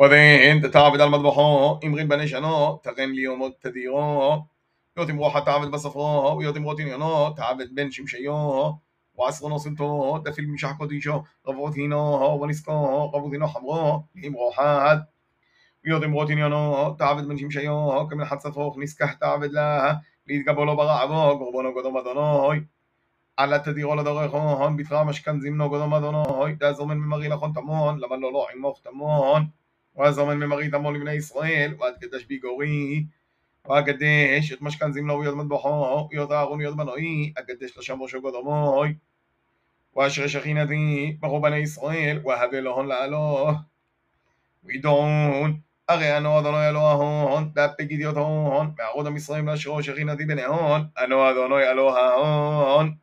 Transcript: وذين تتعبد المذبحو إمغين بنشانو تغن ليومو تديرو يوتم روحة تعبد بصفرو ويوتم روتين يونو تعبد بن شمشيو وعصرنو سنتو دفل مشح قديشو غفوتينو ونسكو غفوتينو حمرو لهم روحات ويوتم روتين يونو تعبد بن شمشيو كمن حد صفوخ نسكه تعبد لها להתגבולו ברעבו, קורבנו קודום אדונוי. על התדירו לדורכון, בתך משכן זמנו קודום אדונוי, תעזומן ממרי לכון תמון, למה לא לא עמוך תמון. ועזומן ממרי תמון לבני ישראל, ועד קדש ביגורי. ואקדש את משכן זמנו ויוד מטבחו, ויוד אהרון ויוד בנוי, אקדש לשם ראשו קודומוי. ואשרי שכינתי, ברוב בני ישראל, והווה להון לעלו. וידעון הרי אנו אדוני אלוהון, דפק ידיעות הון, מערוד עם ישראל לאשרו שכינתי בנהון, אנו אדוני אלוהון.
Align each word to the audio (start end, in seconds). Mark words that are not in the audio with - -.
وذين 0.00 0.62
تتعبد 0.62 1.00
المذبحو 1.00 1.78
إمغين 1.84 2.08
بنشانو 2.08 2.76
تغن 2.76 3.12
ليومو 3.12 3.48
تديرو 3.48 4.44
يوتم 4.96 5.18
روحة 5.18 5.40
تعبد 5.40 5.70
بصفرو 5.70 6.38
ويوتم 6.38 6.68
روتين 6.68 6.88
يونو 6.88 7.34
تعبد 7.34 7.74
بن 7.74 7.90
شمشيو 7.90 8.78
وعصرنو 9.14 9.58
سنتو 9.58 10.18
دفل 10.18 10.48
مشح 10.48 10.72
قديشو 10.72 11.22
غفوتينو 11.46 12.34
ونسكو 12.42 12.72
غفوتينو 13.14 13.46
حمرو 13.48 14.04
لهم 14.14 14.36
روحات 14.36 15.08
ويوتم 15.84 16.14
روتين 16.14 16.38
يونو 16.38 16.96
تعبد 16.98 17.24
بن 17.28 17.36
شمشيو 17.36 18.08
كمن 18.08 18.24
حد 18.24 18.40
صفوخ 18.40 18.78
نسكه 18.78 19.12
تعبد 19.20 19.52
لها 19.52 20.02
להתגבולו 20.26 20.76
ברעבו, 20.76 21.38
קורבנו 21.38 21.72
קודום 21.72 21.96
אדונוי. 21.96 22.60
על 23.36 23.54
התדירו 23.54 23.94
לדורכון, 23.94 24.76
בתך 24.76 24.92
משכן 24.92 25.40
זמנו 25.40 25.68
קודום 25.68 25.94
אדונוי, 25.94 26.56
תעזומן 26.56 26.98
ממרי 26.98 27.28
לכון 27.28 27.52
תמון, 27.52 27.98
למה 27.98 28.16
לא 28.16 28.32
לא 28.32 28.46
עמוך 28.54 28.80
תמון. 28.84 29.46
ועזומן 29.96 30.36
ממרי 30.36 30.70
תמון 30.70 30.94
לבני 30.94 31.12
ישראל, 31.12 31.74
ועד 31.78 31.94
קדש 32.00 32.24
ביגורי. 32.24 33.04
ואקדש 33.68 34.52
את 34.52 34.62
משכן 34.62 34.92
זמנו 34.92 35.18
ויוד 35.18 35.34
מטבחו, 35.34 36.08
ויוד 36.10 36.32
אהרון 36.32 36.60
ויוד 36.60 36.76
בנוי, 36.76 37.32
אקדש 37.38 37.78
לשם 37.78 38.02
ראשו 38.02 38.22
קודומוי. 38.22 38.94
ואשרי 39.96 40.28
שכינתי, 40.28 41.16
ברוב 41.20 41.42
בני 41.42 41.56
ישראל, 41.56 42.20
והווה 42.24 42.60
להון 42.60 42.86
לעלו. 42.86 43.48
וידעון 44.64 45.60
הרי 45.88 46.16
אנו 46.16 46.38
אדוני 46.38 46.68
אלוהון, 46.68 47.50
דפק 47.54 47.80
ידיעות 47.80 48.16
הון, 48.16 48.72
מערוד 48.78 49.06
עם 49.06 49.16
ישראל 49.16 49.44
לאשרו 49.44 49.82
שכינתי 49.82 50.24
בנהון, 50.24 50.86
אנו 51.04 51.30
אדוני 51.30 51.64
אלוהון. 51.70 52.96